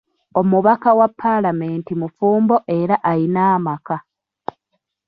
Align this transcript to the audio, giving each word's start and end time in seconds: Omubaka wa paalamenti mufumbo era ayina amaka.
Omubaka 0.39 0.89
wa 0.99 1.07
paalamenti 1.19 1.91
mufumbo 2.01 2.55
era 2.79 2.95
ayina 3.11 3.41
amaka. 3.55 3.97